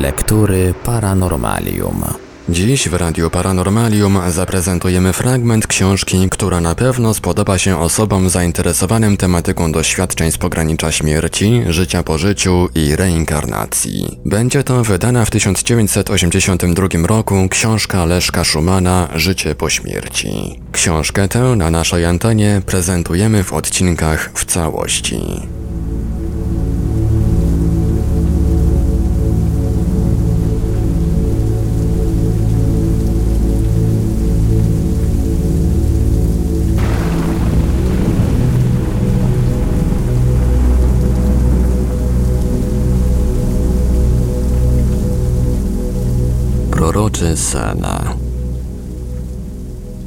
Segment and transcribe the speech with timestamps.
[0.00, 2.04] Lektury Paranormalium.
[2.48, 9.72] Dziś w Radiu Paranormalium zaprezentujemy fragment książki, która na pewno spodoba się osobom zainteresowanym tematyką
[9.72, 14.18] doświadczeń z pogranicza śmierci, życia po życiu i reinkarnacji.
[14.24, 20.60] Będzie to wydana w 1982 roku książka Leszka Szumana Życie po śmierci.
[20.72, 25.20] Książkę tę na naszej antenie prezentujemy w odcinkach w całości.
[47.20, 48.19] Proroczy sen.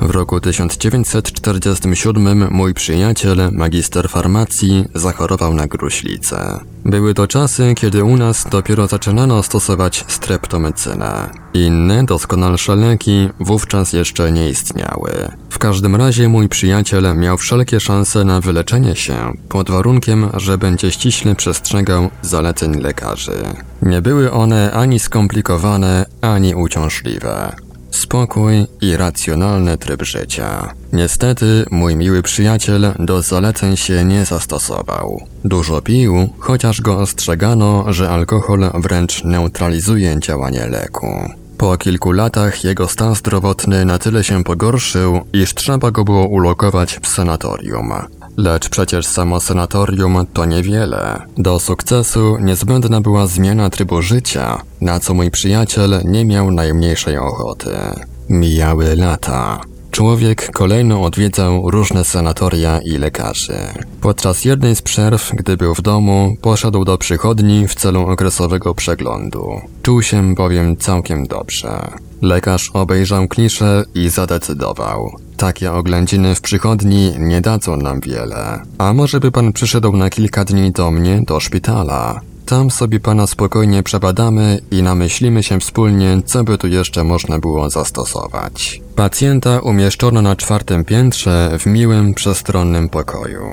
[0.03, 6.59] W roku 1947 mój przyjaciel, magister farmacji, zachorował na gruźlicę.
[6.85, 11.30] Były to czasy, kiedy u nas dopiero zaczynano stosować streptomycynę.
[11.53, 15.11] Inne, doskonalsze leki wówczas jeszcze nie istniały.
[15.50, 20.92] W każdym razie mój przyjaciel miał wszelkie szanse na wyleczenie się, pod warunkiem, że będzie
[20.92, 23.44] ściśle przestrzegał zaleceń lekarzy.
[23.81, 27.55] Nie były one ani skomplikowane, ani uciążliwe.
[27.94, 30.73] Spokój i racjonalny tryb życia.
[30.94, 35.22] Niestety, mój miły przyjaciel do zaleceń się nie zastosował.
[35.45, 41.08] Dużo pił, chociaż go ostrzegano, że alkohol wręcz neutralizuje działanie leku.
[41.58, 46.99] Po kilku latach jego stan zdrowotny na tyle się pogorszył, iż trzeba go było ulokować
[47.02, 47.94] w sanatorium.
[48.38, 51.22] Lecz przecież samo sanatorium to niewiele.
[51.38, 57.70] Do sukcesu niezbędna była zmiana trybu życia, na co mój przyjaciel nie miał najmniejszej ochoty.
[58.30, 59.72] Mijały lata.
[59.94, 63.58] Człowiek kolejno odwiedzał różne sanatoria i lekarzy.
[64.02, 69.61] Podczas jednej z przerw, gdy był w domu, poszedł do przychodni w celu okresowego przeglądu.
[69.81, 71.88] Czuł się bowiem całkiem dobrze.
[72.21, 75.11] Lekarz obejrzał kliszę i zadecydował.
[75.37, 78.61] Takie oględziny w przychodni nie dadzą nam wiele.
[78.77, 82.21] A może by pan przyszedł na kilka dni do mnie, do szpitala?
[82.45, 87.70] Tam sobie pana spokojnie przebadamy i namyślimy się wspólnie, co by tu jeszcze można było
[87.70, 88.81] zastosować.
[88.95, 93.43] Pacjenta umieszczono na czwartym piętrze w miłym, przestronnym pokoju.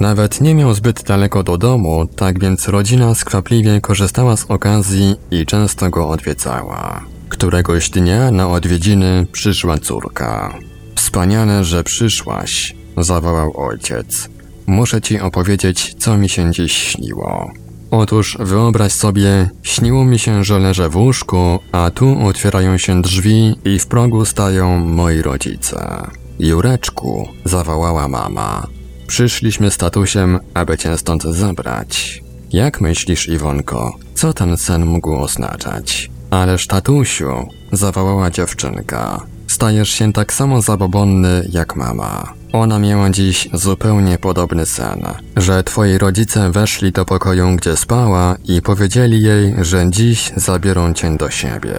[0.00, 5.46] Nawet nie miał zbyt daleko do domu, tak więc rodzina skwapliwie korzystała z okazji i
[5.46, 7.04] często go odwiedzała.
[7.28, 10.58] Któregoś dnia na odwiedziny przyszła córka.
[10.94, 14.28] Wspaniale, że przyszłaś, zawołał ojciec.
[14.66, 17.50] Muszę ci opowiedzieć, co mi się dziś śniło.
[17.90, 23.54] Otóż wyobraź sobie, śniło mi się, że leżę w łóżku, a tu otwierają się drzwi
[23.64, 26.06] i w progu stają moi rodzice.
[26.38, 28.66] Jureczku, zawołała mama.
[29.06, 32.22] Przyszliśmy z tatusiem, aby cię stąd zabrać.
[32.52, 36.10] Jak myślisz, Iwonko, co ten sen mógł oznaczać?
[36.30, 39.26] Ależ tatusiu, zawołała dziewczynka.
[39.50, 42.32] Stajesz się tak samo zabobonny jak mama.
[42.52, 45.02] Ona miała dziś zupełnie podobny sen,
[45.36, 51.16] że twoi rodzice weszli do pokoju, gdzie spała i powiedzieli jej, że dziś zabiorą cię
[51.16, 51.74] do siebie.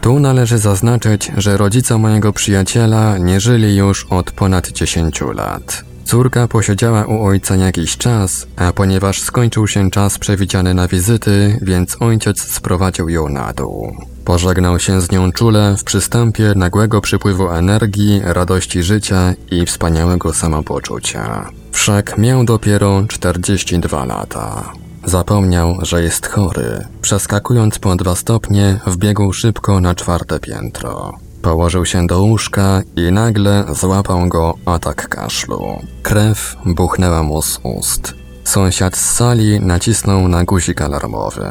[0.00, 5.84] Tu należy zaznaczyć, że rodzice mojego przyjaciela nie żyli już od ponad 10 lat.
[6.04, 11.96] Córka posiedziała u ojca jakiś czas, a ponieważ skończył się czas przewidziany na wizyty, więc
[12.00, 13.96] ojciec sprowadził ją na dół.
[14.28, 21.50] Pożegnał się z nią czule w przystępie nagłego przypływu energii, radości życia i wspaniałego samopoczucia.
[21.72, 24.72] Wszak miał dopiero 42 lata.
[25.04, 26.86] Zapomniał, że jest chory.
[27.02, 31.12] Przeskakując po dwa stopnie, wbiegł szybko na czwarte piętro.
[31.42, 35.82] Położył się do łóżka i nagle złapał go atak kaszlu.
[36.02, 38.14] Krew buchnęła mu z ust.
[38.44, 41.46] Sąsiad z sali nacisnął na guzik alarmowy.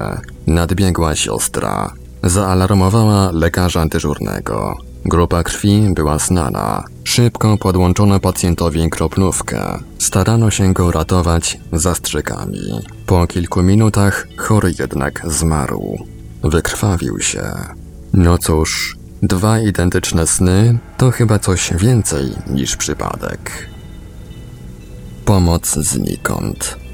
[0.48, 1.94] Nadbiegła siostra.
[2.24, 4.78] Zaalarmowała lekarza dyżurnego.
[5.06, 6.84] Grupa krwi była znana.
[7.04, 9.80] Szybko podłączono pacjentowi kroplówkę.
[10.00, 12.80] Starano się go ratować zastrzykami.
[13.06, 15.98] Po kilku minutach chory jednak zmarł.
[16.44, 17.44] Wykrwawił się.
[18.14, 23.70] No cóż, dwa identyczne sny to chyba coś więcej niż przypadek.
[25.26, 26.87] Pomoc znikąd.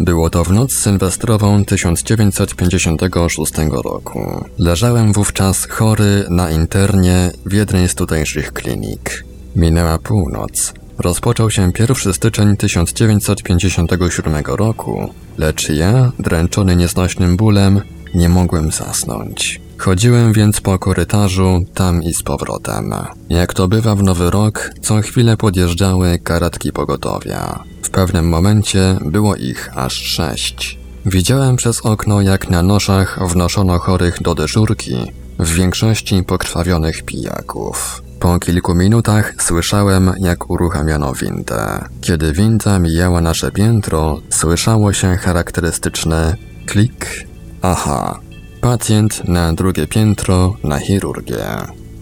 [0.00, 4.44] Było to w noc sylwestrową 1956 roku.
[4.58, 9.24] Leżałem wówczas chory na internie w jednej z tutejszych klinik.
[9.56, 10.74] Minęła północ.
[10.98, 17.80] Rozpoczął się 1 styczeń 1957 roku, lecz ja, dręczony nieznośnym bólem,
[18.14, 19.63] nie mogłem zasnąć.
[19.78, 22.94] Chodziłem więc po korytarzu, tam i z powrotem.
[23.28, 27.64] Jak to bywa w Nowy Rok, co chwilę podjeżdżały karetki pogotowia.
[27.82, 30.78] W pewnym momencie było ich aż sześć.
[31.06, 34.96] Widziałem przez okno, jak na noszach wnoszono chorych do dyżurki,
[35.38, 38.02] w większości pokrwawionych pijaków.
[38.20, 41.84] Po kilku minutach słyszałem, jak uruchamiano windę.
[42.00, 46.36] Kiedy winda mijała nasze piętro, słyszało się charakterystyczne
[46.66, 47.26] klik.
[47.62, 48.20] Aha,
[48.64, 51.46] pacjent na drugie piętro na chirurgię.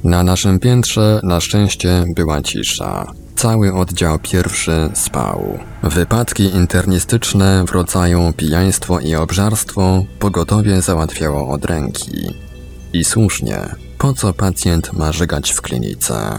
[0.04, 3.12] Na naszym piętrze na szczęście była cisza.
[3.36, 5.58] Cały oddział pierwszy spał.
[5.82, 12.34] Wypadki internistyczne w rodzaju pijaństwo i obżarstwo pogotowie załatwiało od ręki.
[12.92, 16.38] I słusznie, po co pacjent ma żygać w klinice?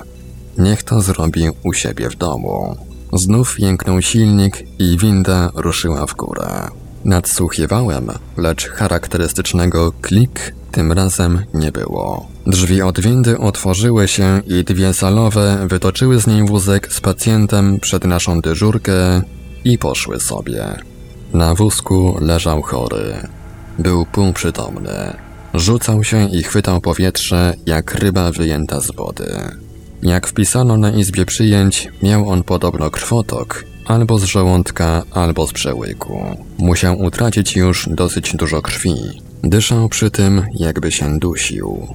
[0.57, 2.77] Niech to zrobi u siebie w domu.
[3.13, 6.82] Znów jęknął silnik i winda ruszyła w górę.
[7.05, 8.07] Nadsłuchiwałem,
[8.37, 12.27] lecz charakterystycznego klik tym razem nie było.
[12.47, 18.05] Drzwi od windy otworzyły się i dwie salowe wytoczyły z niej wózek z pacjentem przed
[18.05, 19.21] naszą dyżurkę
[19.63, 20.65] i poszły sobie.
[21.33, 23.27] Na wózku leżał chory.
[23.79, 25.13] Był półprzytomny.
[25.53, 29.35] Rzucał się i chwytał powietrze jak ryba wyjęta z wody.
[30.03, 36.37] Jak wpisano na izbie przyjęć, miał on podobno krwotok, albo z żołądka, albo z przełyku.
[36.57, 38.95] Musiał utracić już dosyć dużo krwi.
[39.43, 41.87] Dyszał przy tym, jakby się dusił.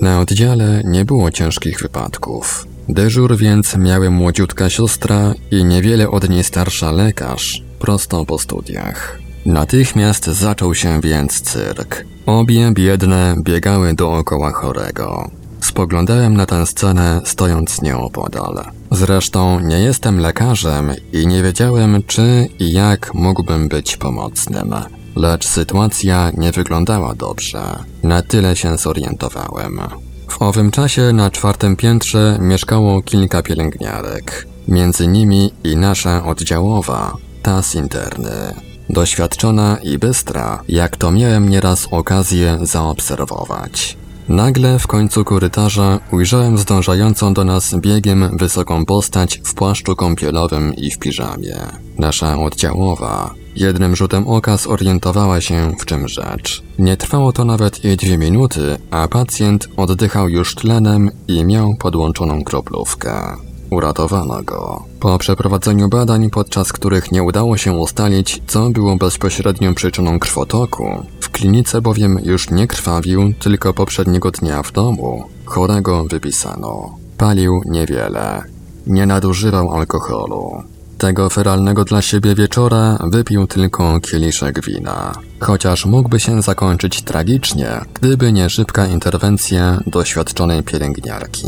[0.00, 2.66] Na oddziale nie było ciężkich wypadków.
[2.88, 9.18] Dyżur więc miały młodziutka siostra i niewiele od niej starsza lekarz, prosto po studiach.
[9.46, 12.04] Natychmiast zaczął się więc cyrk.
[12.26, 15.30] Obie biedne biegały dookoła chorego.
[15.66, 18.64] Spoglądałem na tę scenę, stojąc nieopodal.
[18.90, 24.74] Zresztą nie jestem lekarzem i nie wiedziałem, czy i jak mógłbym być pomocnym.
[25.16, 27.62] Lecz sytuacja nie wyglądała dobrze.
[28.02, 29.80] Na tyle się zorientowałem.
[30.28, 34.46] W owym czasie na czwartym piętrze mieszkało kilka pielęgniarek.
[34.68, 38.54] Między nimi i nasza oddziałowa, ta z interny.
[38.90, 43.96] Doświadczona i bystra, jak to miałem nieraz okazję zaobserwować.
[44.28, 50.90] Nagle w końcu korytarza ujrzałem zdążającą do nas biegiem wysoką postać w płaszczu kąpielowym i
[50.90, 51.56] w piżamie.
[51.98, 53.34] Nasza oddziałowa.
[53.56, 56.62] Jednym rzutem oka zorientowała się, w czym rzecz.
[56.78, 62.44] Nie trwało to nawet i dwie minuty, a pacjent oddychał już tlenem i miał podłączoną
[62.44, 63.36] kroplówkę.
[63.70, 64.84] Uratowano go.
[65.00, 71.30] Po przeprowadzeniu badań, podczas których nie udało się ustalić, co było bezpośrednią przyczyną krwotoku, w
[71.30, 76.94] klinice bowiem już nie krwawił, tylko poprzedniego dnia w domu, chorego wypisano.
[77.18, 78.42] Palił niewiele.
[78.86, 80.62] Nie nadużywał alkoholu.
[80.98, 85.12] Tego feralnego dla siebie wieczora wypił tylko kieliszek wina.
[85.40, 91.46] Chociaż mógłby się zakończyć tragicznie, gdyby nie szybka interwencja doświadczonej pielęgniarki.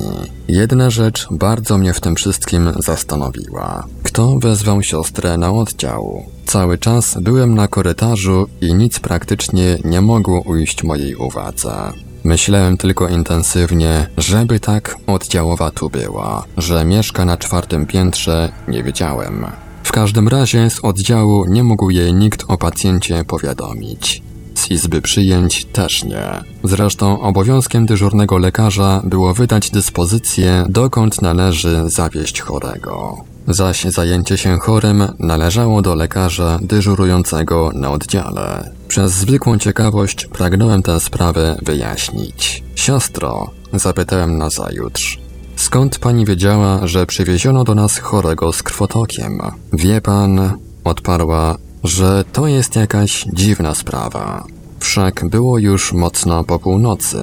[0.48, 3.84] Jedna rzecz bardzo mnie w tym wszystkim zastanowiła.
[4.02, 6.22] Kto wezwał siostrę na oddział?
[6.46, 11.92] Cały czas byłem na korytarzu i nic praktycznie nie mogło ujść mojej uwadze.
[12.28, 19.46] Myślałem tylko intensywnie, żeby tak oddziałowa tu była, że mieszka na czwartym piętrze, nie wiedziałem.
[19.84, 24.22] W każdym razie z oddziału nie mógł jej nikt o pacjencie powiadomić.
[24.54, 26.44] Z izby przyjęć też nie.
[26.64, 33.16] Zresztą obowiązkiem dyżurnego lekarza było wydać dyspozycję, dokąd należy zawieźć chorego.
[33.46, 38.77] Zaś zajęcie się chorym należało do lekarza dyżurującego na oddziale.
[38.88, 42.64] Przez zwykłą ciekawość pragnąłem tę sprawę wyjaśnić.
[42.74, 45.18] Siostro, zapytałem na zajutrz.
[45.56, 49.40] Skąd pani wiedziała, że przywieziono do nas chorego z krwotokiem?
[49.72, 50.52] Wie pan,
[50.84, 54.44] odparła, że to jest jakaś dziwna sprawa.
[54.80, 57.18] Wszak było już mocno po północy.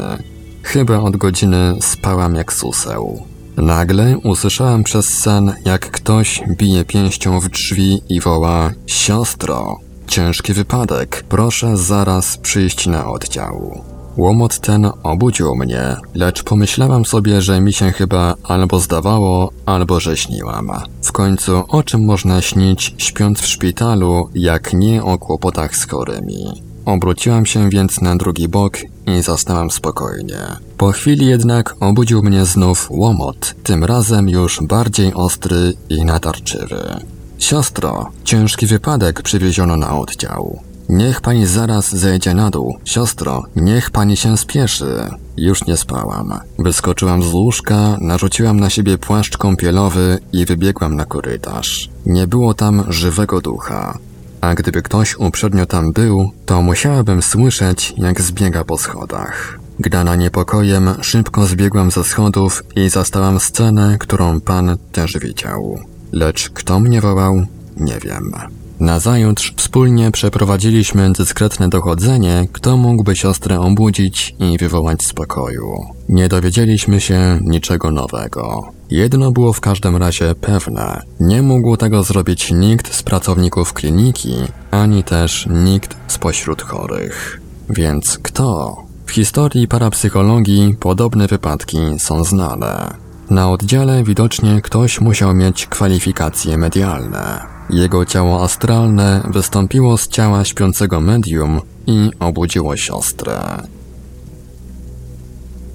[0.64, 3.24] Chyba od godziny spałam jak suseł.
[3.58, 11.26] Nagle usłyszałem przez sen, jak ktoś bije pięścią w drzwi i woła Siostro, ciężki wypadek,
[11.30, 13.82] proszę zaraz przyjść na oddział.
[14.18, 20.18] Łomot ten obudził mnie, lecz pomyślałam sobie, że mi się chyba albo zdawało, albo że
[20.18, 20.72] śniłam.
[21.02, 26.64] W końcu o czym można śnić, śpiąc w szpitalu, jak nie o kłopotach z chorymi.
[26.86, 30.40] Obróciłam się więc na drugi bok i zasnęłam spokojnie.
[30.78, 37.15] Po chwili jednak obudził mnie znów łomot, tym razem już bardziej ostry i natarczywy.
[37.40, 40.60] Siostro, ciężki wypadek przywieziono na oddział.
[40.90, 42.78] Niech pani zaraz zejdzie na dół.
[42.86, 45.10] Siostro, niech pani się spieszy.
[45.38, 46.40] Już nie spałam.
[46.60, 51.90] Wyskoczyłam z łóżka, narzuciłam na siebie płaszcz kąpielowy i wybiegłam na korytarz.
[52.06, 53.98] Nie było tam żywego ducha.
[54.42, 59.60] A gdyby ktoś uprzednio tam był, to musiałabym słyszeć, jak zbiega po schodach.
[59.80, 65.80] Gdana niepokojem, szybko zbiegłam ze schodów i zastałam scenę, którą pan też widział.
[66.16, 67.46] Lecz kto mnie wołał,
[67.78, 68.32] nie wiem.
[68.80, 75.74] Nazajutrz wspólnie przeprowadziliśmy dyskretne dochodzenie, kto mógłby siostrę obudzić i wywołać spokoju.
[76.10, 78.62] Nie dowiedzieliśmy się niczego nowego.
[78.90, 81.02] Jedno było w każdym razie pewne.
[81.20, 84.36] Nie mógł tego zrobić nikt z pracowników kliniki,
[84.72, 87.42] ani też nikt spośród chorych.
[87.70, 88.78] Więc kto?
[89.06, 93.05] W historii parapsychologii podobne wypadki są znane.
[93.30, 97.42] Na oddziale widocznie ktoś musiał mieć kwalifikacje medialne.
[97.70, 103.40] Jego ciało astralne wystąpiło z ciała śpiącego medium i obudziło siostrę.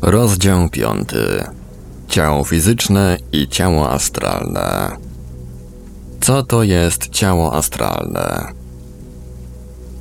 [0.03, 1.45] Rozdział piąty.
[2.09, 4.97] Ciało fizyczne i ciało astralne.
[6.21, 8.60] Co to jest ciało astralne?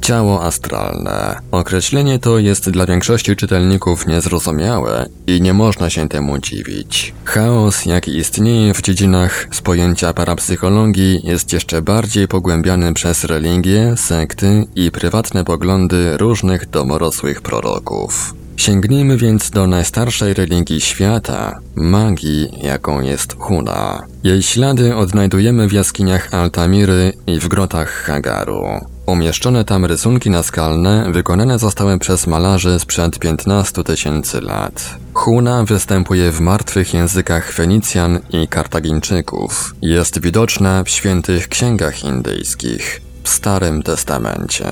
[0.09, 1.35] Ciało astralne.
[1.51, 7.13] Określenie to jest dla większości czytelników niezrozumiałe i nie można się temu dziwić.
[7.25, 14.65] Chaos, jaki istnieje w dziedzinach z pojęcia parapsychologii, jest jeszcze bardziej pogłębiany przez religie, sekty
[14.75, 18.33] i prywatne poglądy różnych domorosłych proroków.
[18.57, 24.05] Sięgnijmy więc do najstarszej religii świata, magii, jaką jest Huna.
[24.23, 28.63] Jej ślady odnajdujemy w jaskiniach Altamiry i w grotach Hagaru.
[29.09, 34.95] Umieszczone tam rysunki naskalne wykonane zostały przez malarzy sprzed 15 tysięcy lat.
[35.13, 39.75] Huna występuje w martwych językach Fenicjan i Kartagińczyków.
[39.81, 44.65] Jest widoczna w świętych księgach indyjskich, w Starym Testamencie.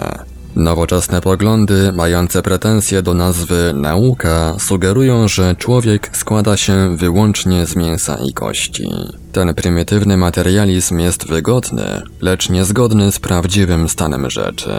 [0.57, 8.17] Nowoczesne poglądy, mające pretensje do nazwy nauka, sugerują, że człowiek składa się wyłącznie z mięsa
[8.29, 8.89] i kości.
[9.31, 14.71] Ten prymitywny materializm jest wygodny, lecz niezgodny z prawdziwym stanem rzeczy.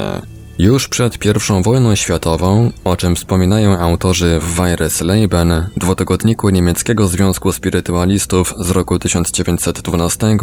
[0.59, 8.55] Już przed I wojną światową, o czym wspominają autorzy w Weiresleben, dwutygodniku niemieckiego Związku Spirytualistów
[8.59, 10.37] z roku 1912,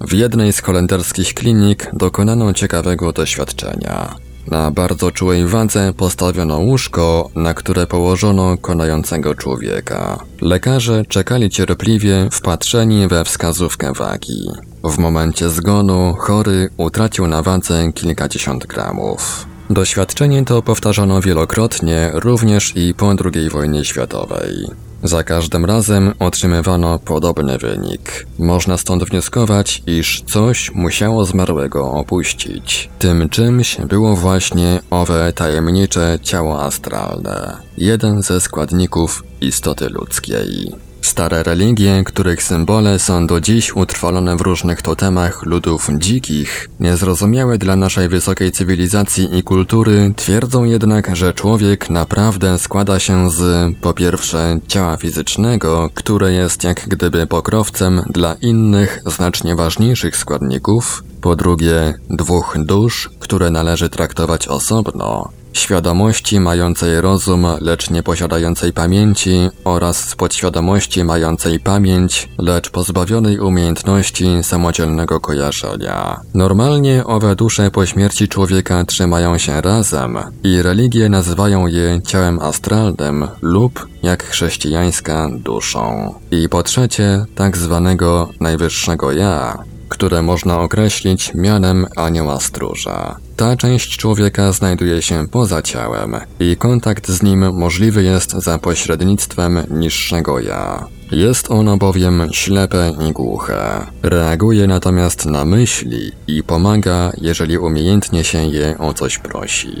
[0.00, 4.31] w jednej z holenderskich klinik dokonano ciekawego doświadczenia.
[4.50, 10.18] Na bardzo czułej wadze postawiono łóżko, na które położono konającego człowieka.
[10.40, 14.48] Lekarze czekali cierpliwie, wpatrzeni we wskazówkę wagi.
[14.84, 19.46] W momencie zgonu chory utracił na wadze kilkadziesiąt gramów.
[19.70, 24.66] Doświadczenie to powtarzano wielokrotnie, również i po II wojnie światowej.
[25.02, 28.26] Za każdym razem otrzymywano podobny wynik.
[28.38, 32.90] Można stąd wnioskować, iż coś musiało zmarłego opuścić.
[32.98, 40.72] Tym czymś było właśnie owe tajemnicze ciało astralne, jeden ze składników istoty ludzkiej.
[41.02, 47.76] Stare religie, których symbole są do dziś utrwalone w różnych totemach ludów dzikich, niezrozumiałe dla
[47.76, 54.58] naszej wysokiej cywilizacji i kultury, twierdzą jednak, że człowiek naprawdę składa się z, po pierwsze,
[54.68, 62.56] ciała fizycznego, które jest jak gdyby pokrowcem dla innych, znacznie ważniejszych składników, po drugie, dwóch
[62.58, 71.04] dusz, które należy traktować osobno, świadomości mającej rozum, lecz nie posiadającej pamięci oraz z podświadomości
[71.04, 76.20] mającej pamięć, lecz pozbawionej umiejętności samodzielnego kojarzenia.
[76.34, 83.28] Normalnie owe dusze po śmierci człowieka trzymają się razem i religie nazywają je ciałem astralnym
[83.42, 86.14] lub, jak chrześcijańska, duszą.
[86.30, 89.58] I po trzecie, tak zwanego najwyższego ja,
[89.92, 93.16] które można określić mianem anioła stróża.
[93.36, 99.62] Ta część człowieka znajduje się poza ciałem i kontakt z nim możliwy jest za pośrednictwem
[99.70, 100.86] niższego ja.
[101.10, 103.86] Jest ono bowiem ślepe i głuche.
[104.02, 109.74] Reaguje natomiast na myśli i pomaga, jeżeli umiejętnie się je o coś prosi.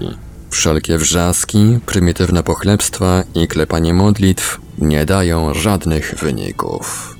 [0.50, 7.16] Wszelkie wrzaski, prymitywne pochlebstwa i klepanie modlitw nie dają żadnych wyników.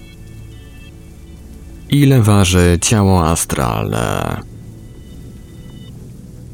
[1.92, 4.51] Ile waży ciało astralne?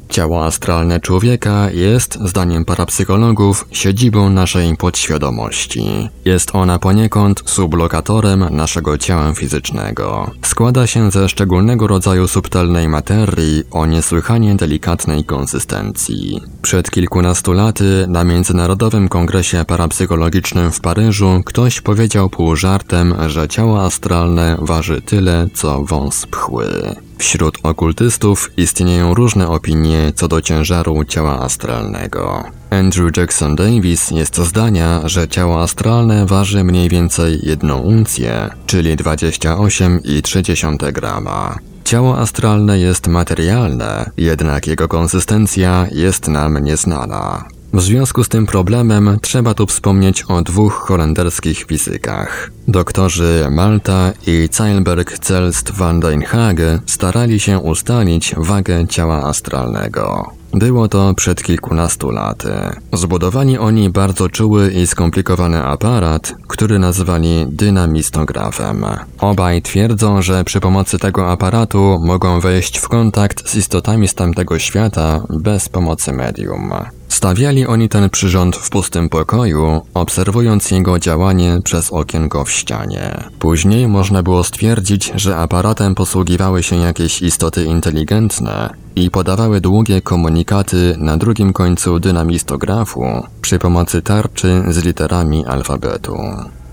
[0.09, 6.09] Ciało astralne człowieka jest, zdaniem parapsychologów, siedzibą naszej podświadomości.
[6.25, 10.31] Jest ona poniekąd sublokatorem naszego ciała fizycznego.
[10.41, 16.41] Składa się ze szczególnego rodzaju subtelnej materii o niesłychanie delikatnej konsystencji.
[16.61, 23.85] Przed kilkunastu laty na Międzynarodowym Kongresie Parapsychologicznym w Paryżu ktoś powiedział pół żartem, że ciało
[23.85, 26.95] astralne waży tyle, co wąs pchły.
[27.19, 32.43] Wśród okultystów istnieją różne opinie co do ciężaru ciała astralnego.
[32.69, 40.91] Andrew Jackson Davis jest zdania, że ciało astralne waży mniej więcej jedną uncję, czyli 28,3
[40.91, 41.57] grama.
[41.83, 47.45] Ciało astralne jest materialne, jednak jego konsystencja jest nam nieznana.
[47.73, 52.51] W związku z tym problemem trzeba tu wspomnieć o dwóch holenderskich fizykach.
[52.67, 60.31] Doktorzy Malta i Zeilberg Zelst van den Haag starali się ustalić wagę ciała astralnego.
[60.53, 62.51] Było to przed kilkunastu laty.
[62.93, 68.85] Zbudowali oni bardzo czuły i skomplikowany aparat, który nazwali dynamistografem.
[69.19, 74.59] Obaj twierdzą, że przy pomocy tego aparatu mogą wejść w kontakt z istotami z tamtego
[74.59, 76.73] świata bez pomocy medium.
[77.09, 83.23] Stawiali oni ten przyrząd w pustym pokoju, obserwując jego działanie przez okienko w ścianie.
[83.39, 90.95] Później można było stwierdzić, że aparatem posługiwały się jakieś istoty inteligentne i podawały długie komunikaty
[90.97, 93.03] na drugim końcu dynamistografu
[93.41, 96.17] przy pomocy tarczy z literami alfabetu.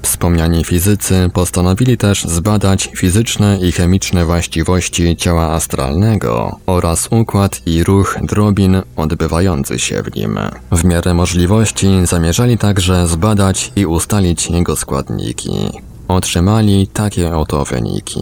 [0.03, 8.19] Wspomniani fizycy postanowili też zbadać fizyczne i chemiczne właściwości ciała astralnego oraz układ i ruch
[8.23, 10.38] drobin odbywający się w nim.
[10.73, 15.71] W miarę możliwości zamierzali także zbadać i ustalić jego składniki.
[16.09, 18.21] Otrzymali takie oto wyniki.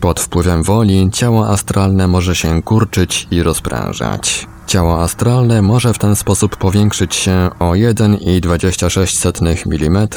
[0.00, 4.46] Pod wpływem woli ciało astralne może się kurczyć i rozprężać.
[4.68, 10.08] Ciało astralne może w ten sposób powiększyć się o 1,26 mm,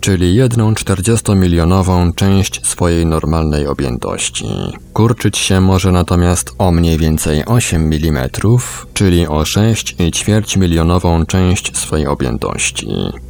[0.00, 4.46] czyli 1 40-milionową część swojej normalnej objętości.
[4.92, 8.28] Kurczyć się może natomiast o mniej więcej 8 mm,
[8.94, 12.88] czyli o 6,4 milionową część swojej objętości.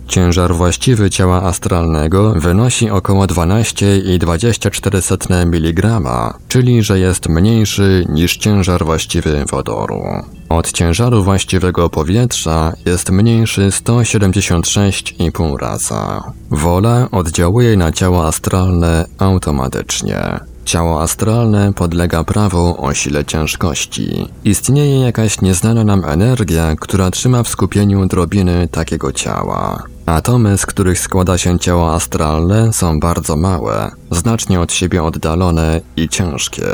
[0.08, 6.00] Ciężar właściwy ciała astralnego wynosi około 12,24 mg,
[6.48, 10.02] czyli że jest mniejszy niż ciężar właściwy wodoru.
[10.48, 16.32] Od ciężaru właściwego powietrza jest mniejszy 176,5 raza.
[16.50, 20.40] Wola oddziałuje na ciało astralne automatycznie.
[20.68, 24.28] Ciało astralne podlega prawu o sile ciężkości.
[24.44, 29.82] Istnieje jakaś nieznana nam energia, która trzyma w skupieniu drobiny takiego ciała.
[30.06, 36.08] Atomy, z których składa się ciało astralne, są bardzo małe, znacznie od siebie oddalone i
[36.08, 36.66] ciężkie.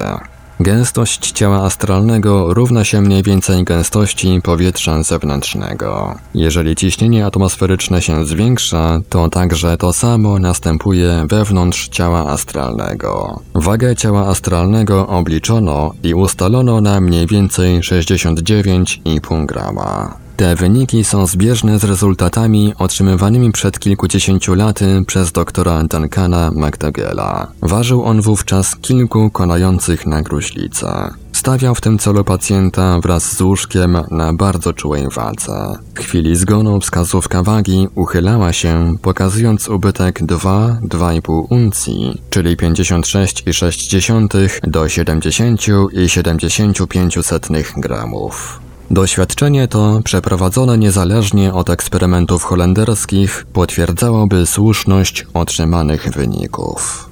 [0.61, 6.15] Gęstość ciała astralnego równa się mniej więcej gęstości powietrza zewnętrznego.
[6.35, 13.41] Jeżeli ciśnienie atmosferyczne się zwiększa, to także to samo następuje wewnątrz ciała astralnego.
[13.55, 20.24] Wagę ciała astralnego obliczono i ustalono na mniej więcej 69,5 grama.
[20.37, 27.47] Te wyniki są zbieżne z rezultatami otrzymywanymi przed kilkudziesięciu laty przez doktora Duncana McDougalla.
[27.63, 31.11] Ważył on wówczas kilku konających na gruźlicę.
[31.33, 35.79] Stawiał w tym celu pacjenta wraz z łóżkiem na bardzo czułej wadze.
[35.95, 47.81] W chwili zgonu wskazówka wagi uchylała się, pokazując ubytek 2-2,5 uncji, czyli 56,6 do 70,75
[47.81, 48.61] gramów.
[48.91, 57.11] Doświadczenie to, przeprowadzone niezależnie od eksperymentów holenderskich, potwierdzałoby słuszność otrzymanych wyników.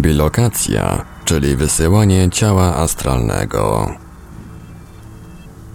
[0.00, 3.90] Bilokacja, czyli wysyłanie ciała astralnego.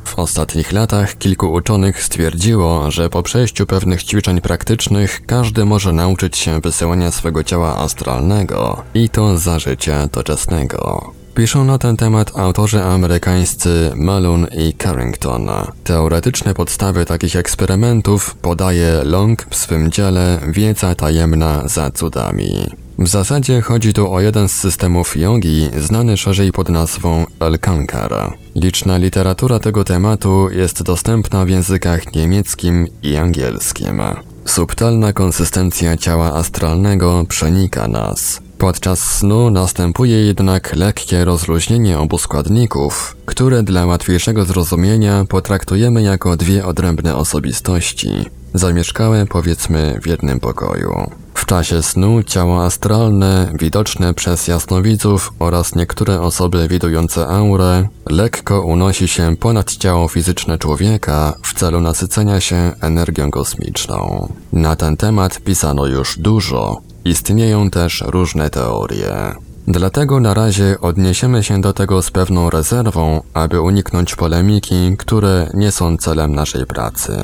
[0.06, 6.38] W ostatnich latach kilku uczonych stwierdziło, że po przejściu pewnych ćwiczeń praktycznych każdy może nauczyć
[6.38, 11.13] się wysyłania swego ciała astralnego i to za życia doczesnego.
[11.35, 15.49] Piszą na ten temat autorzy amerykańscy Malone i Carrington.
[15.83, 22.67] Teoretyczne podstawy takich eksperymentów podaje Long w swym dziele Wiedza tajemna za cudami.
[22.99, 28.37] W zasadzie chodzi tu o jeden z systemów jogi, znany szerzej pod nazwą Elkankar.
[28.55, 34.01] Liczna literatura tego tematu jest dostępna w językach niemieckim i angielskim.
[34.45, 38.41] Subtelna konsystencja ciała astralnego przenika nas.
[38.62, 46.65] Podczas snu następuje jednak lekkie rozluźnienie obu składników, które dla łatwiejszego zrozumienia potraktujemy jako dwie
[46.65, 48.10] odrębne osobistości,
[48.54, 51.12] zamieszkałe powiedzmy w jednym pokoju.
[51.34, 59.08] W czasie snu ciało astralne, widoczne przez jasnowidzów oraz niektóre osoby widujące aurę, lekko unosi
[59.08, 64.34] się ponad ciało fizyczne człowieka w celu nasycenia się energią kosmiczną.
[64.54, 69.35] Na ten temat pisano już dużo, Istnieją też różne teorie.
[69.67, 75.71] Dlatego na razie odniesiemy się do tego z pewną rezerwą, aby uniknąć polemiki, które nie
[75.71, 77.17] są celem naszej pracy.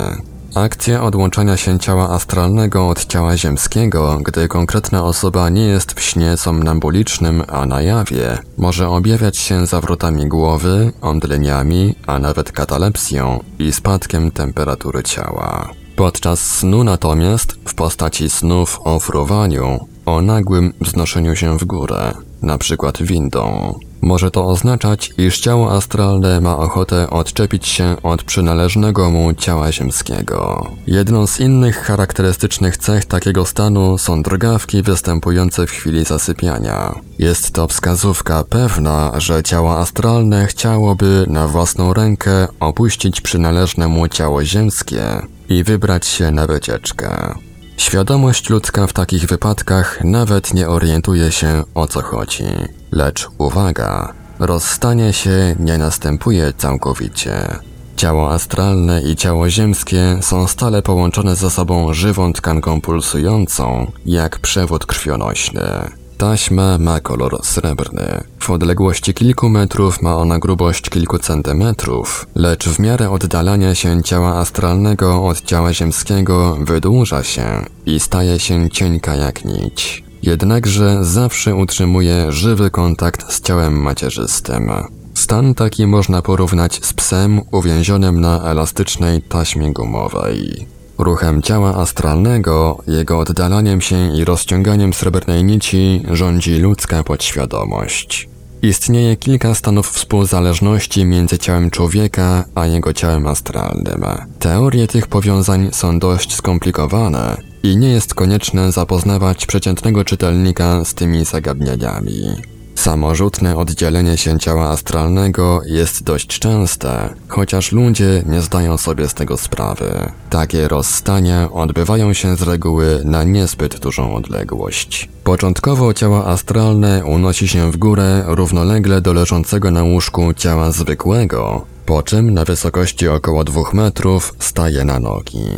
[0.54, 6.36] Akcja odłączania się ciała astralnego od ciała ziemskiego, gdy konkretna osoba nie jest w śnie
[6.36, 14.30] somnambulicznym, a na jawie, może objawiać się zawrotami głowy, omdleniami, a nawet katalepsją i spadkiem
[14.30, 15.70] temperatury ciała.
[15.98, 22.58] Podczas snu natomiast, w postaci snów o fruwaniu, o nagłym wznoszeniu się w górę, na
[22.58, 29.34] przykład windą, Może to oznaczać, iż ciało astralne ma ochotę odczepić się od przynależnego mu
[29.34, 30.70] ciała ziemskiego.
[30.86, 36.94] Jedną z innych charakterystycznych cech takiego stanu są drgawki występujące w chwili zasypiania.
[37.18, 44.44] Jest to wskazówka pewna, że ciało astralne chciałoby na własną rękę opuścić przynależne mu ciało
[44.44, 47.34] ziemskie i wybrać się na wycieczkę.
[47.76, 52.44] Świadomość ludzka w takich wypadkach nawet nie orientuje się o co chodzi.
[52.92, 57.58] Lecz uwaga, rozstanie się nie następuje całkowicie.
[57.96, 64.86] Ciało astralne i ciało ziemskie są stale połączone ze sobą żywą tkanką pulsującą, jak przewód
[64.86, 65.97] krwionośny.
[66.18, 68.24] Taśma ma kolor srebrny.
[68.38, 74.38] W odległości kilku metrów ma ona grubość kilku centymetrów, lecz w miarę oddalania się ciała
[74.38, 80.04] astralnego od ciała ziemskiego wydłuża się i staje się cienka jak nić.
[80.22, 84.70] Jednakże zawsze utrzymuje żywy kontakt z ciałem macierzystym.
[85.14, 90.66] Stan taki można porównać z psem uwięzionym na elastycznej taśmie gumowej.
[90.98, 98.28] Ruchem ciała astralnego, jego oddalaniem się i rozciąganiem srebrnej nici rządzi ludzka podświadomość.
[98.62, 104.04] Istnieje kilka stanów współzależności między ciałem człowieka a jego ciałem astralnym.
[104.38, 111.24] Teorie tych powiązań są dość skomplikowane i nie jest konieczne zapoznawać przeciętnego czytelnika z tymi
[111.24, 112.57] zagadnieniami.
[112.78, 119.36] Samorzutne oddzielenie się ciała astralnego jest dość częste, chociaż ludzie nie zdają sobie z tego
[119.36, 120.12] sprawy.
[120.30, 125.08] Takie rozstania odbywają się z reguły na niezbyt dużą odległość.
[125.24, 132.02] Początkowo ciało astralne unosi się w górę równolegle do leżącego na łóżku ciała zwykłego, po
[132.02, 135.48] czym na wysokości około dwóch metrów staje na nogi.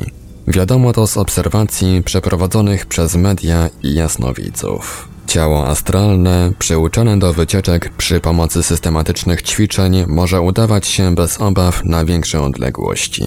[0.48, 5.09] Wiadomo to z obserwacji przeprowadzonych przez media i jasnowidzów.
[5.30, 12.04] Ciało astralne, przyuczone do wycieczek przy pomocy systematycznych ćwiczeń, może udawać się bez obaw na
[12.04, 13.24] większe odległości.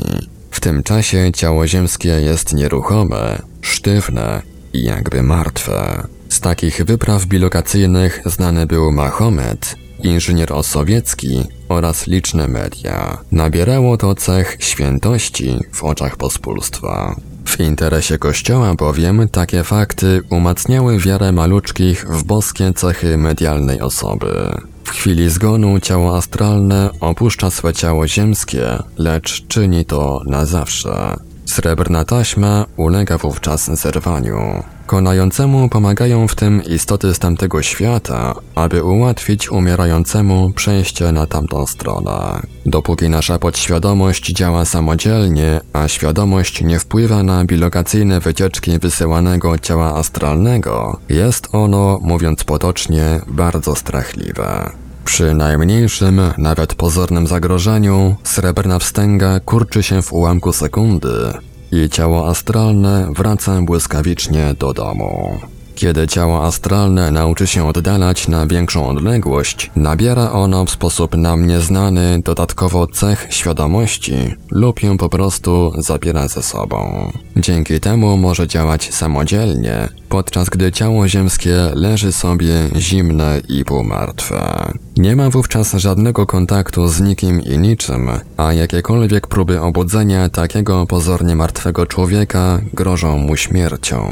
[0.51, 4.41] W tym czasie ciało ziemskie jest nieruchome, sztywne
[4.73, 6.07] i jakby martwe.
[6.29, 13.17] Z takich wypraw bilokacyjnych znany był Mahomet, inżynier osowiecki oraz liczne media.
[13.31, 17.15] Nabierało to cech świętości w oczach pospólstwa.
[17.45, 24.51] W interesie Kościoła bowiem takie fakty umacniały wiarę maluczkich w boskie cechy medialnej osoby.
[24.83, 31.17] W chwili zgonu ciało astralne opuszcza swe ciało ziemskie, lecz czyni to na zawsze.
[31.45, 34.63] Srebrna taśma ulega wówczas zerwaniu.
[34.85, 42.41] Konającemu pomagają w tym istoty z tamtego świata, aby ułatwić umierającemu przejście na tamtą stronę.
[42.65, 50.99] Dopóki nasza podświadomość działa samodzielnie, a świadomość nie wpływa na bilokacyjne wycieczki wysyłanego ciała astralnego,
[51.09, 54.82] jest ono, mówiąc potocznie, bardzo strachliwe.
[55.05, 61.33] Przy najmniejszym, nawet pozornym zagrożeniu, srebrna wstęga kurczy się w ułamku sekundy
[61.71, 65.39] i ciało astralne wraca błyskawicznie do domu.
[65.83, 72.21] Kiedy ciało astralne nauczy się oddalać na większą odległość, nabiera ono w sposób nam nieznany
[72.25, 74.13] dodatkowo cech świadomości
[74.51, 77.11] lub ją po prostu zabiera ze sobą.
[77.37, 84.71] Dzięki temu może działać samodzielnie, podczas gdy ciało ziemskie leży sobie zimne i półmartwe.
[84.97, 91.35] Nie ma wówczas żadnego kontaktu z nikim i niczym, a jakiekolwiek próby obudzenia takiego pozornie
[91.35, 94.03] martwego człowieka grożą mu śmiercią.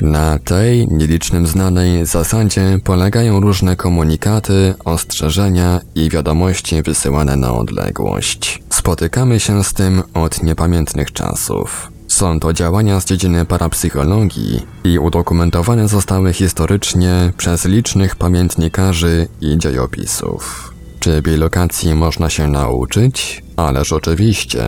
[0.00, 8.62] Na tej nielicznym znanej zasadzie polegają różne komunikaty, ostrzeżenia i wiadomości wysyłane na odległość.
[8.70, 11.92] Spotykamy się z tym od niepamiętnych czasów.
[12.08, 20.74] Są to działania z dziedziny parapsychologii i udokumentowane zostały historycznie przez licznych pamiętnikarzy i dziejopisów.
[21.00, 23.42] Czy bilokacji można się nauczyć?
[23.56, 24.62] Ależ oczywiście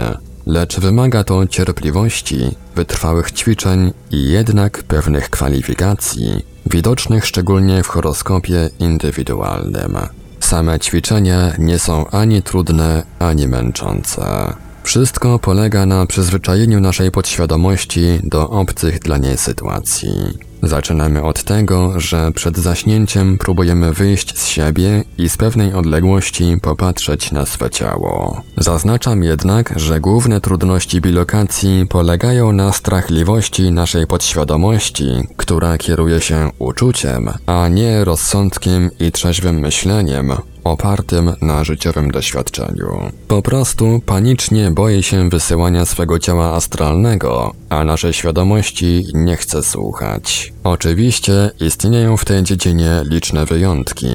[0.49, 2.39] lecz wymaga to cierpliwości,
[2.77, 9.97] wytrwałych ćwiczeń i jednak pewnych kwalifikacji, widocznych szczególnie w horoskopie indywidualnym.
[10.41, 14.53] Same ćwiczenia nie są ani trudne, ani męczące.
[14.83, 20.13] Wszystko polega na przyzwyczajeniu naszej podświadomości do obcych dla niej sytuacji.
[20.63, 27.33] Zaczynamy od tego, że przed zaśnięciem próbujemy wyjść z siebie i z pewnej odległości popatrzeć
[27.33, 28.43] na swe ciało.
[28.57, 37.31] Zaznaczam jednak, że główne trudności bilokacji polegają na strachliwości naszej podświadomości, która kieruje się uczuciem,
[37.47, 40.33] a nie rozsądkiem i trzeźwym myśleniem,
[40.71, 43.13] opartym na życiowym doświadczeniu.
[43.29, 50.53] Po prostu panicznie boi się wysyłania swego ciała astralnego, a naszej świadomości nie chce słuchać.
[50.65, 54.09] Oczywiście istnieją w tej dziedzinie liczne wyjątki.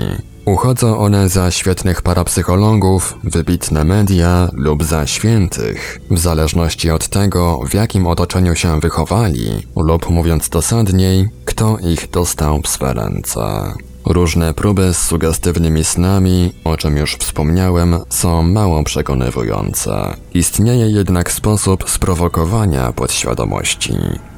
[0.45, 7.73] Uchodzą one za świetnych parapsychologów, wybitne media lub za świętych, w zależności od tego, w
[7.73, 13.73] jakim otoczeniu się wychowali, lub mówiąc dosadniej, kto ich dostał w swe ręce.
[14.05, 20.15] Różne próby z sugestywnymi snami, o czym już wspomniałem, są mało przekonywujące.
[20.33, 23.93] Istnieje jednak sposób sprowokowania podświadomości.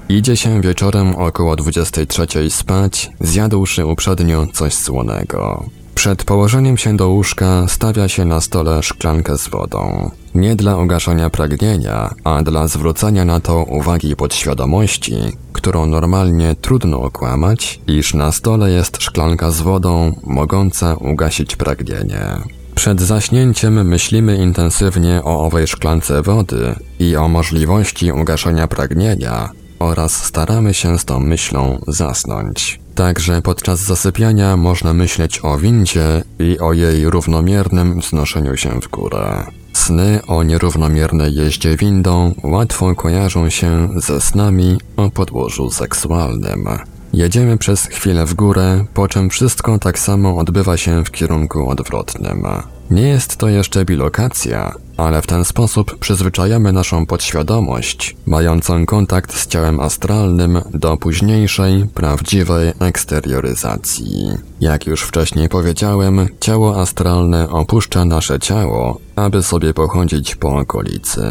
[0.09, 5.65] Idzie się wieczorem około 23 spać, zjadłszy uprzednio coś słonego.
[5.95, 10.11] Przed położeniem się do łóżka stawia się na stole szklankę z wodą.
[10.35, 15.15] Nie dla ugaszenia pragnienia, a dla zwrócenia na to uwagi podświadomości,
[15.53, 22.21] którą normalnie trudno okłamać, iż na stole jest szklanka z wodą, mogąca ugasić pragnienie.
[22.75, 30.73] Przed zaśnięciem myślimy intensywnie o owej szklance wody i o możliwości ugaszenia pragnienia oraz staramy
[30.73, 32.79] się z tą myślą zasnąć.
[32.95, 39.45] Także podczas zasypiania można myśleć o windzie i o jej równomiernym wznoszeniu się w górę.
[39.75, 46.67] Sny o nierównomiernej jeździe windą łatwo kojarzą się ze snami o podłożu seksualnym.
[47.15, 52.43] Jedziemy przez chwilę w górę, po czym wszystko tak samo odbywa się w kierunku odwrotnym.
[52.91, 59.47] Nie jest to jeszcze bilokacja, ale w ten sposób przyzwyczajamy naszą podświadomość, mającą kontakt z
[59.47, 64.27] ciałem astralnym, do późniejszej, prawdziwej eksterioryzacji.
[64.61, 71.21] Jak już wcześniej powiedziałem, ciało astralne opuszcza nasze ciało, aby sobie pochodzić po okolicy.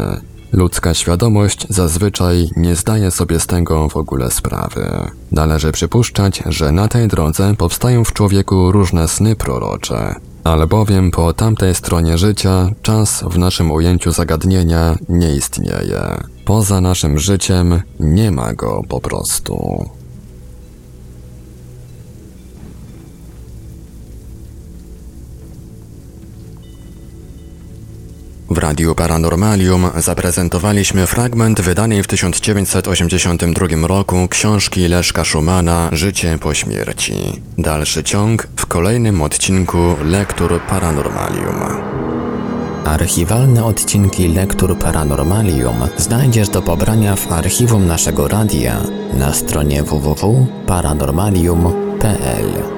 [0.55, 5.11] Ludzka świadomość zazwyczaj nie zdaje sobie z tego w ogóle sprawy.
[5.31, 11.75] Należy przypuszczać, że na tej drodze powstają w człowieku różne sny prorocze, albowiem po tamtej
[11.75, 16.23] stronie życia czas w naszym ujęciu zagadnienia nie istnieje.
[16.45, 19.85] Poza naszym życiem nie ma go po prostu.
[28.49, 37.41] W Radiu Paranormalium zaprezentowaliśmy fragment wydanej w 1982 roku książki Leszka Szumana Życie po śmierci.
[37.57, 41.55] Dalszy ciąg w kolejnym odcinku Lektur Paranormalium.
[42.85, 48.81] Archiwalne odcinki Lektur Paranormalium znajdziesz do pobrania w archiwum naszego radia
[49.13, 52.74] na stronie www.paranormalium.pl.